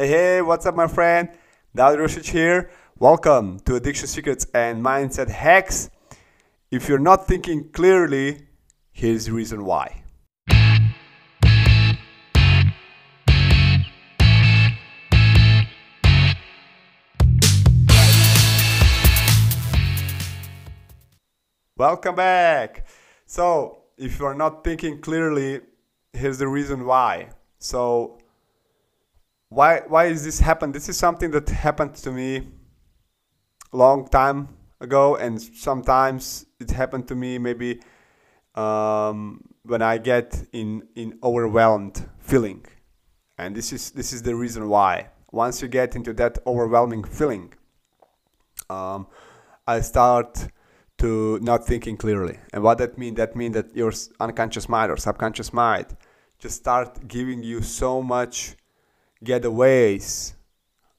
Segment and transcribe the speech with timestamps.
[0.00, 1.28] Hey, hey, what's up, my friend?
[1.76, 2.70] David Rosic here.
[2.98, 5.90] Welcome to Addiction Secrets and Mindset Hacks.
[6.70, 8.46] If you're not thinking clearly,
[8.92, 10.02] here's the reason why.
[21.76, 22.86] Welcome back.
[23.26, 25.60] So, if you are not thinking clearly,
[26.14, 27.28] here's the reason why.
[27.58, 28.16] So,
[29.50, 30.72] why why is this happen?
[30.72, 32.48] This is something that happened to me
[33.72, 34.48] long time
[34.80, 37.80] ago, and sometimes it happened to me maybe
[38.54, 42.64] um, when I get in in overwhelmed feeling,
[43.38, 45.08] and this is this is the reason why.
[45.32, 47.52] Once you get into that overwhelming feeling,
[48.68, 49.06] um,
[49.66, 50.48] I start
[50.98, 52.38] to not thinking clearly.
[52.52, 53.14] And what that mean?
[53.14, 55.96] That mean that your unconscious mind or subconscious mind
[56.38, 58.56] just start giving you so much
[59.24, 60.34] getaways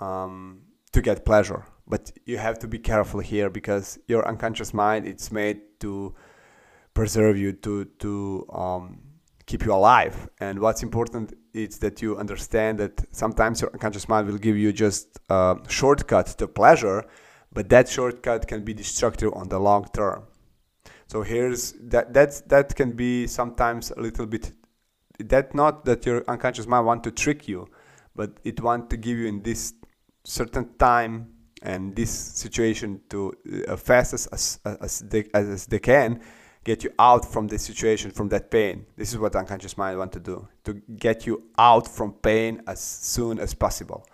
[0.00, 1.64] um, to get pleasure.
[1.86, 6.14] But you have to be careful here because your unconscious mind it's made to
[6.94, 9.00] preserve you to to um,
[9.46, 10.28] keep you alive.
[10.40, 14.72] And what's important is that you understand that sometimes your unconscious mind will give you
[14.72, 17.04] just a shortcut to pleasure,
[17.52, 20.24] but that shortcut can be destructive on the long term.
[21.06, 24.52] So here's that that's that can be sometimes a little bit
[25.18, 27.68] that not that your unconscious mind want to trick you
[28.14, 29.74] but it want to give you in this
[30.24, 33.34] certain time and this situation to
[33.68, 36.20] uh, fast as, as, as, they, as they can
[36.62, 38.86] get you out from the situation from that pain.
[38.96, 42.80] This is what unconscious mind want to do to get you out from pain as
[42.80, 44.06] soon as possible.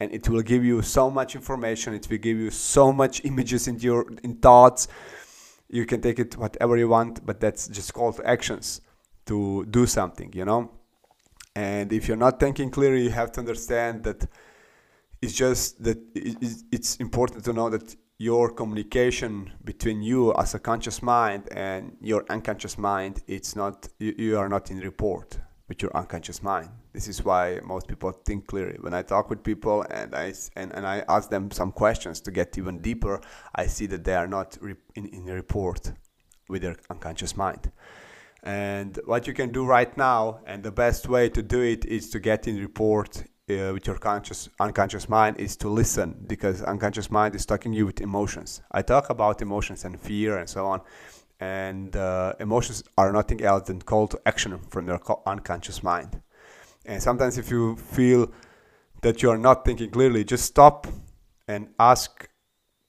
[0.00, 3.68] And it will give you so much information it will give you so much images
[3.68, 4.88] in your in thoughts.
[5.68, 8.80] You can take it whatever you want but that's just call to actions
[9.26, 10.70] to do something you know
[11.54, 14.26] and if you're not thinking clearly you have to understand that
[15.20, 21.02] it's just that it's important to know that your communication between you as a conscious
[21.02, 26.42] mind and your unconscious mind it's not you, are not in report with your unconscious
[26.42, 26.70] mind.
[26.94, 28.78] This is why most people think clearly.
[28.80, 32.30] When i talk with people and i and, and i ask them some questions to
[32.30, 33.20] get even deeper
[33.54, 34.58] i see that they are not
[34.96, 35.92] in, in report
[36.48, 37.70] with their unconscious mind
[38.42, 42.10] and what you can do right now, and the best way to do it is
[42.10, 47.10] to get in report uh, with your conscious unconscious mind is to listen because unconscious
[47.10, 48.60] mind is talking you with emotions.
[48.70, 50.82] I talk about emotions and fear and so on,
[51.40, 56.20] and uh, emotions are nothing else than call to action from your unconscious mind.
[56.84, 58.30] And sometimes, if you feel
[59.02, 60.86] that you are not thinking clearly, just stop
[61.46, 62.28] and ask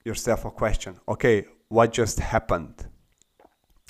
[0.05, 0.99] yourself a question.
[1.07, 2.87] Okay, what just happened?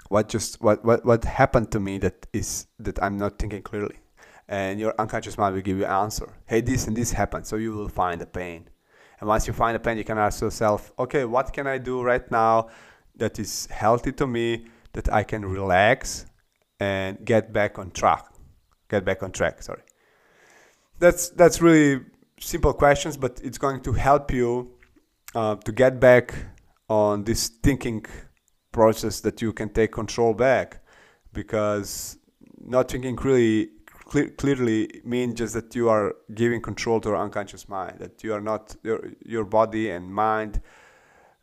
[0.09, 3.95] What just what, what what happened to me that is that i'm not thinking clearly.
[4.51, 6.27] And your unconscious mind will give you an answer.
[6.47, 8.67] Hey this and this happened so you will find the pain.
[9.19, 12.01] And once you find the pain you can ask yourself okay what can i do
[12.01, 12.69] right now
[13.15, 16.25] that is healthy to me that i can relax
[16.79, 18.25] and get back on track
[18.89, 19.83] get back on track sorry.
[20.97, 22.01] That's that's really
[22.39, 24.71] simple questions but it's going to help you
[25.35, 26.33] uh, to get back
[26.89, 28.05] on this thinking
[28.71, 30.81] process that you can take control back
[31.33, 32.17] because
[32.59, 33.69] not thinking really
[34.05, 38.33] clear, clearly means just that you are giving control to your unconscious mind that you
[38.33, 40.61] are not your, your body and mind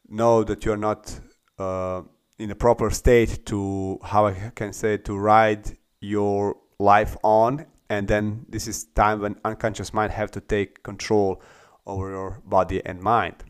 [0.08, 1.18] know that you are not
[1.58, 2.02] uh,
[2.38, 8.08] in a proper state to how i can say to ride your life on and
[8.08, 11.40] then this is time when unconscious mind have to take control
[11.86, 13.44] over your body and mind.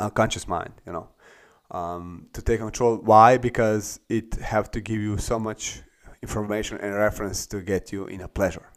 [0.00, 1.08] Unconscious mind you know
[1.72, 2.96] um, to take control.
[2.96, 3.38] Why?
[3.38, 5.82] Because it have to give you so much
[6.22, 8.68] information and reference to get you in a pleasure.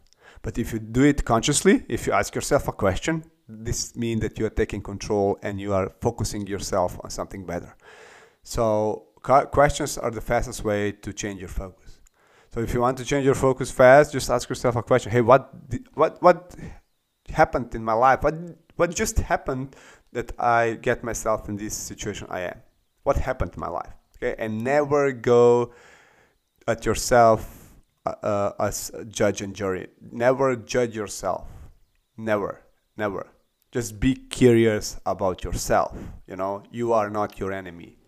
[0.42, 4.38] But if you do it consciously, if you ask yourself a question, this means that
[4.38, 7.76] you are taking control and you are focusing yourself on something better.
[8.42, 12.00] So questions are the fastest way to change your focus.
[12.52, 15.12] So if you want to change your focus fast, just ask yourself a question.
[15.12, 15.52] Hey, what
[15.94, 16.54] what what
[17.28, 18.22] happened in my life?
[18.22, 18.34] What
[18.76, 19.76] what just happened
[20.12, 22.62] that I get myself in this situation I am?
[23.06, 24.34] What happened to my life okay?
[24.38, 25.72] And never go
[26.66, 27.72] at yourself
[28.04, 29.88] uh, uh, as judge and jury.
[30.12, 31.48] Never judge yourself.
[32.16, 32.62] Never
[32.96, 33.26] never.
[33.72, 36.62] Just be curious about yourself you know?
[36.70, 37.98] You are not your enemy.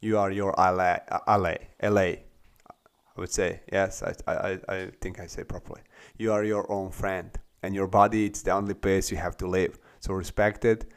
[0.00, 3.60] You are your ally ally la i would say.
[3.70, 5.82] Yes I, I i think i say properly.
[6.16, 7.30] You are your own friend
[7.62, 9.78] and your body it's the only place you have to live.
[10.00, 10.90] So respect it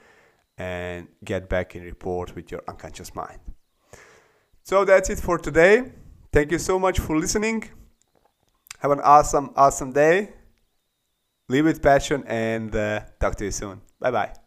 [0.57, 3.39] and get back in report with your unconscious mind.
[4.63, 5.91] So that's it for today.
[6.31, 7.69] Thank you so much for listening.
[8.79, 10.33] Have an awesome, awesome day.
[11.50, 13.81] live with passion and uh, talk to you soon.
[14.00, 14.43] Bye bye.